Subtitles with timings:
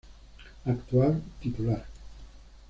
[0.65, 1.85] Actual Titular.